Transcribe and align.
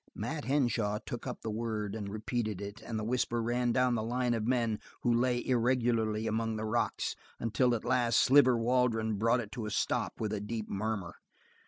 Mat 0.15 0.45
Henshaw 0.45 0.97
took 1.05 1.27
up 1.27 1.41
the 1.43 1.51
word, 1.51 1.93
and 1.93 2.09
repeated 2.09 2.59
it, 2.59 2.81
and 2.81 2.97
the 2.97 3.03
whisper 3.03 3.39
ran 3.39 3.71
down 3.71 3.93
the 3.93 4.01
line 4.01 4.33
of 4.33 4.47
men 4.47 4.79
who 5.03 5.13
lay 5.13 5.45
irregularly 5.45 6.25
among 6.25 6.55
the 6.55 6.65
rocks, 6.65 7.15
until 7.39 7.75
at 7.75 7.85
last 7.85 8.19
Sliver 8.19 8.57
Waldron 8.57 9.19
brought 9.19 9.41
it 9.41 9.51
to 9.51 9.67
a 9.67 9.69
stop 9.69 10.19
with 10.19 10.33
a 10.33 10.41
deep 10.41 10.67
murmur. 10.67 11.17